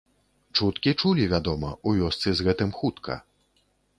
Чуткі 0.59 0.93
чулі 1.01 1.27
вядома, 1.33 1.69
у 1.91 1.95
вёсцы 1.99 2.33
з 2.39 2.47
гэтым 2.47 2.69
хутка. 2.81 3.21